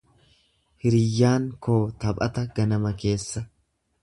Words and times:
Hiriyyaan 0.85 1.45
koo 1.67 1.77
taphata 2.05 2.47
ganama 2.59 2.95
keessa. 3.05 3.45